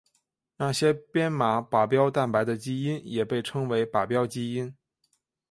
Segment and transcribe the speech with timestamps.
[0.57, 4.75] 那些编码靶标蛋白的基因也被称为靶标基因。